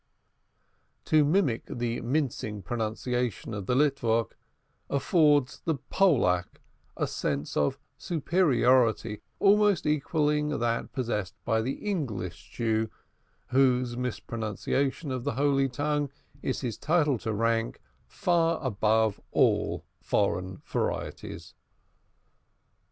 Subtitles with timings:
[1.05, 4.35] To mimic the mincing pronunciation of the "Litvok"
[4.89, 6.59] affords the "Pullack"
[6.97, 12.89] a sense of superiority almost equalling that possessed by the English Jew,
[13.49, 16.09] whose mispronunciation of the Holy Tongue
[16.41, 21.53] is his title to rank far above all foreign varieties.